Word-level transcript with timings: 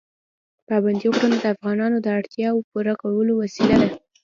پابندي 0.67 1.07
غرونه 1.15 1.37
د 1.39 1.45
افغانانو 1.53 1.97
د 2.01 2.07
اړتیاوو 2.17 2.65
پوره 2.69 2.93
کولو 3.01 3.31
وسیله 3.41 3.75
ده. 3.81 3.89